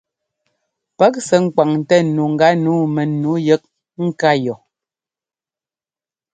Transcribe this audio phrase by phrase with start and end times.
[0.97, 3.63] Pɛ́k sɛ́ ŋkwaŋtɛ nu gánǔu mɛnu yɛk
[4.05, 4.55] ŋká yɔ.